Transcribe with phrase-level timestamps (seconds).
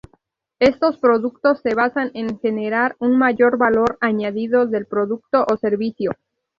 [0.57, 6.13] Estos productos se basan en generar un mayor Valor Añadido del producto o servicio.